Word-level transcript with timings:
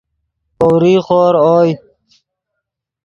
پؤریغ 0.57 1.01
خور 1.05 1.33
اوئے 1.45 1.71